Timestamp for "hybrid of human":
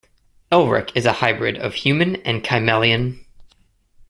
1.13-2.15